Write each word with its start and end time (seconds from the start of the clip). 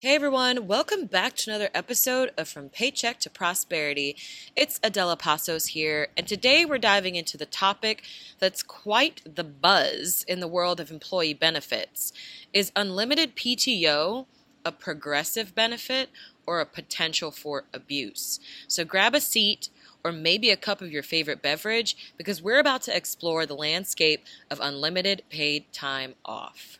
Hey 0.00 0.14
everyone, 0.14 0.68
welcome 0.68 1.06
back 1.06 1.34
to 1.34 1.50
another 1.50 1.70
episode 1.74 2.30
of 2.38 2.46
From 2.46 2.68
Paycheck 2.68 3.18
to 3.18 3.28
Prosperity. 3.28 4.14
It's 4.54 4.78
Adella 4.78 5.18
Pasos 5.18 5.70
here, 5.70 6.06
and 6.16 6.24
today 6.24 6.64
we're 6.64 6.78
diving 6.78 7.16
into 7.16 7.36
the 7.36 7.46
topic 7.46 8.04
that's 8.38 8.62
quite 8.62 9.22
the 9.24 9.42
buzz 9.42 10.24
in 10.28 10.38
the 10.38 10.46
world 10.46 10.78
of 10.78 10.92
employee 10.92 11.34
benefits. 11.34 12.12
Is 12.52 12.70
unlimited 12.76 13.34
PTO 13.34 14.26
a 14.64 14.70
progressive 14.70 15.52
benefit 15.56 16.10
or 16.46 16.60
a 16.60 16.64
potential 16.64 17.32
for 17.32 17.64
abuse? 17.74 18.38
So 18.68 18.84
grab 18.84 19.16
a 19.16 19.20
seat 19.20 19.68
or 20.04 20.12
maybe 20.12 20.50
a 20.50 20.56
cup 20.56 20.80
of 20.80 20.92
your 20.92 21.02
favorite 21.02 21.42
beverage 21.42 22.14
because 22.16 22.40
we're 22.40 22.60
about 22.60 22.82
to 22.82 22.96
explore 22.96 23.46
the 23.46 23.56
landscape 23.56 24.24
of 24.48 24.60
unlimited 24.62 25.24
paid 25.28 25.72
time 25.72 26.14
off. 26.24 26.78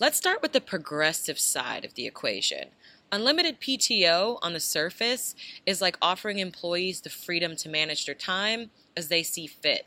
Let's 0.00 0.16
start 0.16 0.42
with 0.42 0.52
the 0.52 0.60
progressive 0.60 1.40
side 1.40 1.84
of 1.84 1.94
the 1.94 2.06
equation. 2.06 2.68
Unlimited 3.10 3.60
PTO 3.60 4.38
on 4.42 4.52
the 4.52 4.60
surface 4.60 5.34
is 5.66 5.82
like 5.82 5.98
offering 6.00 6.38
employees 6.38 7.00
the 7.00 7.10
freedom 7.10 7.56
to 7.56 7.68
manage 7.68 8.06
their 8.06 8.14
time 8.14 8.70
as 8.96 9.08
they 9.08 9.24
see 9.24 9.48
fit. 9.48 9.86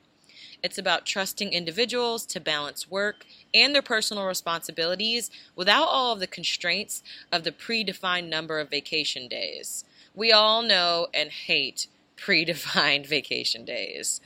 It's 0.62 0.78
about 0.78 1.06
trusting 1.06 1.54
individuals 1.54 2.26
to 2.26 2.42
balance 2.42 2.92
work 2.92 3.26
and 3.54 3.74
their 3.74 3.82
personal 3.82 4.26
responsibilities 4.26 5.32
without 5.56 5.88
all 5.88 6.12
of 6.12 6.20
the 6.20 6.28
constraints 6.28 7.02
of 7.32 7.46
the 7.46 7.54
predefined 7.54 8.28
number 8.28 8.60
of 8.60 8.70
vacation 8.70 9.30
days. 9.30 9.86
We 10.14 10.34
all 10.34 10.62
know 10.62 11.08
and 11.14 11.30
hate 11.30 11.88
predefined 12.18 13.08
vacation 13.08 13.64
days. 13.64 14.20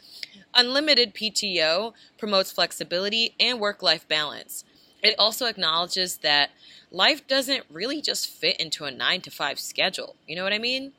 Unlimited 0.56 1.14
PTO 1.14 1.94
promotes 2.18 2.52
flexibility 2.52 3.36
and 3.40 3.60
work 3.60 3.84
life 3.84 4.08
balance. 4.08 4.64
It 5.06 5.14
also 5.20 5.46
acknowledges 5.46 6.18
that 6.18 6.50
life 6.90 7.28
doesn't 7.28 7.66
really 7.72 8.02
just 8.02 8.28
fit 8.28 8.60
into 8.60 8.86
a 8.86 8.92
nine 8.92 9.22
to 9.22 9.30
five 9.30 9.60
schedule. 9.60 10.16
You 10.26 10.36
know 10.36 10.44
what 10.44 10.52
I 10.52 10.58
mean? 10.58 10.94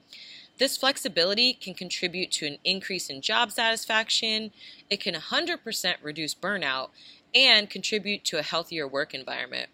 This 0.58 0.76
flexibility 0.76 1.54
can 1.54 1.74
contribute 1.74 2.30
to 2.32 2.46
an 2.46 2.58
increase 2.62 3.10
in 3.10 3.20
job 3.20 3.50
satisfaction, 3.50 4.52
it 4.88 5.00
can 5.00 5.16
100% 5.16 5.94
reduce 6.02 6.36
burnout, 6.36 6.90
and 7.34 7.68
contribute 7.68 8.22
to 8.26 8.38
a 8.38 8.42
healthier 8.42 8.86
work 8.86 9.12
environment. 9.12 9.70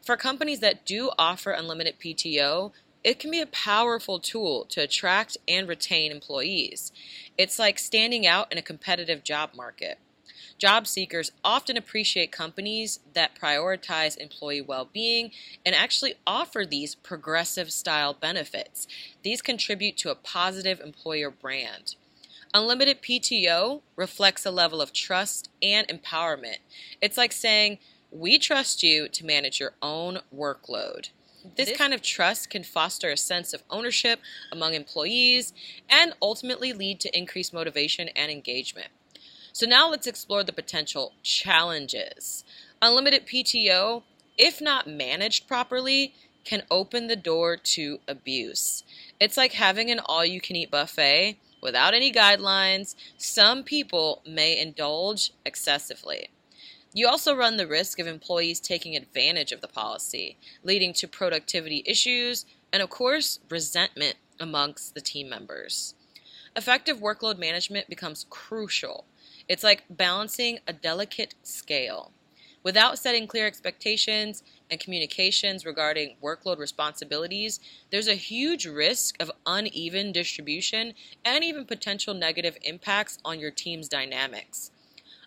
For 0.00 0.16
companies 0.16 0.60
that 0.60 0.86
do 0.86 1.10
offer 1.18 1.50
unlimited 1.50 1.98
PTO, 1.98 2.70
it 3.02 3.18
can 3.18 3.32
be 3.32 3.40
a 3.40 3.46
powerful 3.46 4.20
tool 4.20 4.64
to 4.66 4.80
attract 4.80 5.38
and 5.48 5.66
retain 5.66 6.12
employees. 6.12 6.92
It's 7.36 7.58
like 7.58 7.80
standing 7.80 8.28
out 8.28 8.52
in 8.52 8.58
a 8.58 8.62
competitive 8.62 9.24
job 9.24 9.50
market. 9.56 9.98
Job 10.58 10.86
seekers 10.86 11.32
often 11.44 11.76
appreciate 11.76 12.32
companies 12.32 13.00
that 13.12 13.38
prioritize 13.40 14.16
employee 14.16 14.60
well 14.60 14.88
being 14.92 15.30
and 15.64 15.74
actually 15.74 16.14
offer 16.26 16.64
these 16.64 16.94
progressive 16.94 17.70
style 17.72 18.14
benefits. 18.14 18.86
These 19.22 19.42
contribute 19.42 19.96
to 19.98 20.10
a 20.10 20.14
positive 20.14 20.80
employer 20.80 21.30
brand. 21.30 21.96
Unlimited 22.54 23.02
PTO 23.02 23.82
reflects 23.96 24.46
a 24.46 24.50
level 24.50 24.80
of 24.80 24.92
trust 24.92 25.50
and 25.60 25.86
empowerment. 25.88 26.58
It's 27.02 27.18
like 27.18 27.32
saying, 27.32 27.78
We 28.10 28.38
trust 28.38 28.82
you 28.82 29.08
to 29.08 29.26
manage 29.26 29.60
your 29.60 29.74
own 29.82 30.20
workload. 30.34 31.10
This 31.54 31.76
kind 31.76 31.94
of 31.94 32.02
trust 32.02 32.50
can 32.50 32.64
foster 32.64 33.10
a 33.10 33.16
sense 33.16 33.52
of 33.52 33.62
ownership 33.70 34.20
among 34.50 34.74
employees 34.74 35.52
and 35.88 36.14
ultimately 36.20 36.72
lead 36.72 36.98
to 37.00 37.16
increased 37.16 37.52
motivation 37.52 38.08
and 38.16 38.30
engagement. 38.30 38.88
So 39.56 39.64
now 39.64 39.88
let's 39.88 40.06
explore 40.06 40.44
the 40.44 40.52
potential 40.52 41.14
challenges. 41.22 42.44
Unlimited 42.82 43.26
PTO, 43.26 44.02
if 44.36 44.60
not 44.60 44.86
managed 44.86 45.48
properly, 45.48 46.12
can 46.44 46.64
open 46.70 47.06
the 47.06 47.16
door 47.16 47.56
to 47.56 48.00
abuse. 48.06 48.84
It's 49.18 49.38
like 49.38 49.52
having 49.52 49.90
an 49.90 49.98
all 49.98 50.26
you 50.26 50.42
can 50.42 50.56
eat 50.56 50.70
buffet 50.70 51.38
without 51.62 51.94
any 51.94 52.12
guidelines. 52.12 52.96
Some 53.16 53.62
people 53.62 54.20
may 54.26 54.60
indulge 54.60 55.32
excessively. 55.46 56.28
You 56.92 57.08
also 57.08 57.34
run 57.34 57.56
the 57.56 57.66
risk 57.66 57.98
of 57.98 58.06
employees 58.06 58.60
taking 58.60 58.94
advantage 58.94 59.52
of 59.52 59.62
the 59.62 59.68
policy, 59.68 60.36
leading 60.64 60.92
to 60.92 61.08
productivity 61.08 61.82
issues 61.86 62.44
and, 62.74 62.82
of 62.82 62.90
course, 62.90 63.40
resentment 63.48 64.16
amongst 64.38 64.94
the 64.94 65.00
team 65.00 65.30
members. 65.30 65.94
Effective 66.54 66.98
workload 66.98 67.38
management 67.38 67.88
becomes 67.88 68.26
crucial 68.28 69.06
it's 69.48 69.64
like 69.64 69.84
balancing 69.88 70.58
a 70.66 70.72
delicate 70.72 71.34
scale. 71.42 72.12
Without 72.62 72.98
setting 72.98 73.28
clear 73.28 73.46
expectations 73.46 74.42
and 74.70 74.80
communications 74.80 75.64
regarding 75.64 76.16
workload 76.20 76.58
responsibilities, 76.58 77.60
there's 77.92 78.08
a 78.08 78.14
huge 78.14 78.66
risk 78.66 79.14
of 79.22 79.30
uneven 79.46 80.10
distribution 80.10 80.94
and 81.24 81.44
even 81.44 81.64
potential 81.64 82.12
negative 82.12 82.58
impacts 82.62 83.18
on 83.24 83.38
your 83.38 83.52
team's 83.52 83.88
dynamics. 83.88 84.72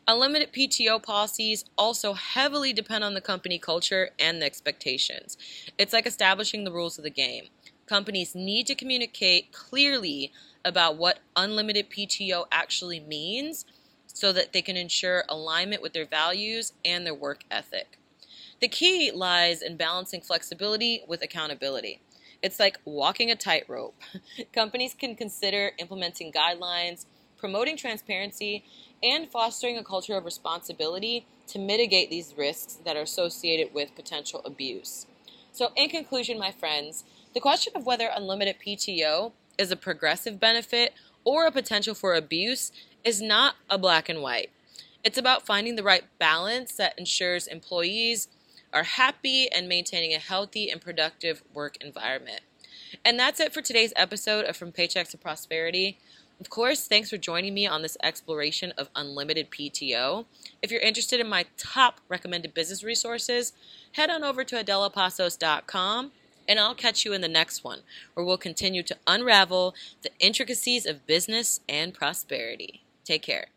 Unlimited 0.05 0.51
PTO 0.51 1.01
policies 1.01 1.63
also 1.77 2.13
heavily 2.13 2.73
depend 2.73 3.03
on 3.03 3.13
the 3.13 3.21
company 3.21 3.57
culture 3.57 4.09
and 4.19 4.41
the 4.41 4.45
expectations. 4.45 5.37
It's 5.77 5.93
like 5.93 6.05
establishing 6.05 6.65
the 6.65 6.71
rules 6.73 6.97
of 6.97 7.05
the 7.05 7.09
game. 7.09 7.45
Companies 7.85 8.35
need 8.35 8.67
to 8.67 8.75
communicate 8.75 9.53
clearly 9.53 10.33
about 10.65 10.97
what 10.97 11.19
unlimited 11.35 11.89
PTO 11.89 12.45
actually 12.51 12.99
means 12.99 13.65
so 14.13 14.31
that 14.33 14.53
they 14.53 14.61
can 14.61 14.77
ensure 14.77 15.23
alignment 15.29 15.81
with 15.81 15.93
their 15.93 16.05
values 16.05 16.73
and 16.83 17.05
their 17.05 17.13
work 17.13 17.43
ethic. 17.49 17.97
The 18.59 18.67
key 18.67 19.11
lies 19.11 19.61
in 19.61 19.77
balancing 19.77 20.21
flexibility 20.21 21.03
with 21.07 21.21
accountability. 21.21 22.01
It's 22.41 22.59
like 22.59 22.79
walking 22.85 23.31
a 23.31 23.35
tightrope. 23.35 23.95
Companies 24.53 24.93
can 24.93 25.15
consider 25.15 25.71
implementing 25.77 26.31
guidelines, 26.31 27.05
promoting 27.37 27.77
transparency, 27.77 28.63
and 29.01 29.29
fostering 29.29 29.77
a 29.77 29.83
culture 29.83 30.17
of 30.17 30.25
responsibility 30.25 31.25
to 31.47 31.59
mitigate 31.59 32.09
these 32.09 32.33
risks 32.37 32.79
that 32.85 32.97
are 32.97 33.01
associated 33.01 33.73
with 33.73 33.95
potential 33.95 34.41
abuse. 34.45 35.05
So, 35.51 35.71
in 35.75 35.89
conclusion, 35.89 36.37
my 36.37 36.51
friends, 36.51 37.03
the 37.33 37.39
question 37.39 37.73
of 37.75 37.85
whether 37.85 38.09
unlimited 38.13 38.57
PTO 38.65 39.31
is 39.57 39.71
a 39.71 39.75
progressive 39.75 40.39
benefit 40.39 40.93
or 41.23 41.45
a 41.45 41.51
potential 41.51 41.93
for 41.93 42.13
abuse 42.13 42.71
is 43.03 43.21
not 43.21 43.55
a 43.69 43.77
black 43.77 44.09
and 44.09 44.21
white. 44.21 44.49
It's 45.03 45.17
about 45.17 45.45
finding 45.45 45.75
the 45.75 45.83
right 45.83 46.03
balance 46.19 46.75
that 46.75 46.97
ensures 46.97 47.47
employees 47.47 48.27
are 48.73 48.83
happy 48.83 49.49
and 49.51 49.67
maintaining 49.67 50.13
a 50.13 50.19
healthy 50.19 50.69
and 50.69 50.81
productive 50.81 51.41
work 51.53 51.77
environment. 51.81 52.41
And 53.05 53.19
that's 53.19 53.39
it 53.39 53.53
for 53.53 53.61
today's 53.61 53.93
episode 53.95 54.45
of 54.45 54.57
From 54.57 54.71
Paycheck 54.71 55.07
to 55.09 55.17
Prosperity. 55.17 55.97
Of 56.39 56.49
course, 56.49 56.87
thanks 56.87 57.09
for 57.09 57.17
joining 57.17 57.53
me 57.53 57.67
on 57.67 57.81
this 57.81 57.97
exploration 58.01 58.73
of 58.77 58.89
unlimited 58.95 59.51
PTO. 59.51 60.25
If 60.61 60.71
you're 60.71 60.81
interested 60.81 61.19
in 61.19 61.27
my 61.27 61.45
top 61.57 62.01
recommended 62.07 62.53
business 62.53 62.83
resources, 62.83 63.53
head 63.93 64.09
on 64.09 64.23
over 64.23 64.43
to 64.43 64.63
adellapasos.com 64.63 66.11
and 66.47 66.59
I'll 66.59 66.75
catch 66.75 67.05
you 67.05 67.13
in 67.13 67.21
the 67.21 67.27
next 67.27 67.63
one, 67.63 67.81
where 68.15 68.25
we'll 68.25 68.37
continue 68.37 68.81
to 68.83 68.97
unravel 69.05 69.75
the 70.01 70.09
intricacies 70.19 70.87
of 70.87 71.05
business 71.05 71.59
and 71.69 71.93
prosperity. 71.93 72.81
Take 73.09 73.23
care. 73.23 73.47